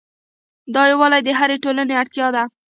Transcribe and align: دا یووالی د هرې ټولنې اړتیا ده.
دا 0.73 0.81
یووالی 0.91 1.21
د 1.23 1.29
هرې 1.39 1.57
ټولنې 1.63 1.93
اړتیا 2.01 2.27
ده. 2.35 2.43